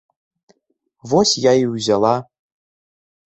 [1.11, 2.15] Вось я і ўзяла.